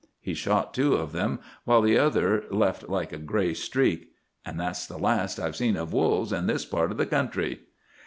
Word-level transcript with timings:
He 0.19 0.33
shot 0.33 0.73
two 0.73 0.95
of 0.95 1.11
them, 1.11 1.37
while 1.63 1.83
the 1.83 1.95
other 1.99 2.45
left 2.49 2.89
like 2.89 3.13
a 3.13 3.19
gray 3.19 3.53
streak. 3.53 4.09
And 4.43 4.59
that's 4.59 4.87
the 4.87 4.97
last 4.97 5.37
I've 5.37 5.55
seen 5.55 5.75
of 5.77 5.93
wolves 5.93 6.33
in 6.33 6.47
this 6.47 6.65
part 6.65 6.89
of 6.89 6.97
the 6.97 7.05
country!" 7.05 7.59